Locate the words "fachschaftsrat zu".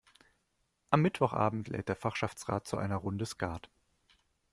1.95-2.75